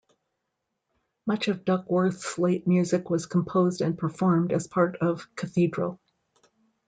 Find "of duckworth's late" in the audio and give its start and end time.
1.47-2.65